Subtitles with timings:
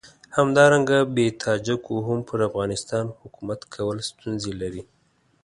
[0.37, 4.83] همدارنګه بې تاجکو هم پر افغانستان حکومت کول ستونزې لري.